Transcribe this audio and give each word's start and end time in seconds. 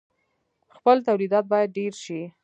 خپل 0.75 0.97
تولیدات 1.07 1.45
باید 1.51 1.69
ډیر 1.77 1.93
شي. 2.03 2.21